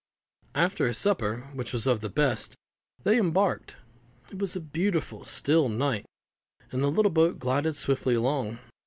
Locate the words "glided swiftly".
7.37-8.15